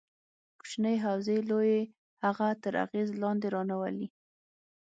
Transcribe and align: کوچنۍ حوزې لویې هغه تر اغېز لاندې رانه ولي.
کوچنۍ 0.59 0.95
حوزې 1.03 1.37
لویې 1.49 1.79
هغه 2.25 2.47
تر 2.63 2.73
اغېز 2.85 3.09
لاندې 3.21 3.47
رانه 3.53 3.75
ولي. 3.81 4.07